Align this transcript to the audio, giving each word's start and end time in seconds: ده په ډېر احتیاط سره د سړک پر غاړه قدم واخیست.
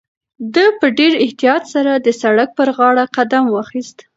ده 0.53 0.65
په 0.79 0.87
ډېر 0.97 1.13
احتیاط 1.25 1.63
سره 1.73 1.91
د 1.95 2.07
سړک 2.21 2.49
پر 2.57 2.67
غاړه 2.77 3.03
قدم 3.15 3.43
واخیست. 3.55 3.97